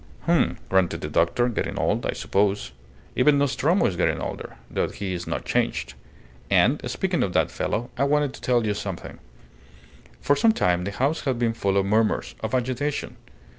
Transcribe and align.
"H'm," 0.27 0.57
grunted 0.67 1.01
the 1.01 1.07
doctor; 1.09 1.47
"getting 1.47 1.77
old, 1.77 2.07
I 2.07 2.13
suppose. 2.13 2.71
Even 3.15 3.37
Nostromo 3.37 3.85
is 3.85 3.95
getting 3.95 4.19
older 4.19 4.55
though 4.67 4.89
he 4.89 5.13
is 5.13 5.27
not 5.27 5.45
changed. 5.45 5.93
And, 6.49 6.81
speaking 6.89 7.21
of 7.21 7.33
that 7.33 7.51
fellow, 7.51 7.91
I 7.99 8.05
wanted 8.05 8.33
to 8.33 8.41
tell 8.41 8.65
you 8.65 8.73
something" 8.73 9.19
For 10.19 10.35
some 10.35 10.53
time 10.53 10.85
the 10.85 10.91
house 10.91 11.25
had 11.25 11.37
been 11.37 11.53
full 11.53 11.77
of 11.77 11.85
murmurs, 11.85 12.33
of 12.39 12.55
agitation. 12.55 13.15